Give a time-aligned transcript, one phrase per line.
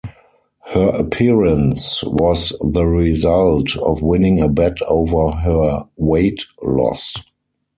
[0.65, 7.13] Her appearance was the result of winning a bet over her weight loss.